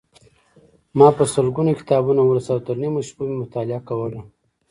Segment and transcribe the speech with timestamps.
[0.97, 4.19] ما په سلګونو کتابونه ولوستل او تر نیمو شپو مې مطالعه کوله.